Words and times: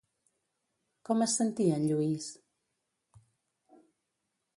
Com 1.09 1.19
es 1.25 1.35
sentia 1.39 1.75
en 1.81 1.85
Lluís? 1.91 2.31